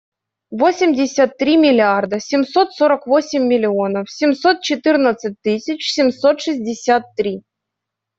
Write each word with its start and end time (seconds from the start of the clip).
Восемьдесят 0.49 1.37
три 1.37 1.57
миллиарда 1.57 2.19
семьсот 2.19 2.73
сорок 2.73 3.05
восемь 3.05 3.45
миллионов 3.45 4.09
семьсот 4.09 4.63
четырнадцать 4.63 5.39
тысяч 5.43 5.93
семьсот 5.93 6.41
шестьдесят 6.41 7.03
три. 7.15 7.43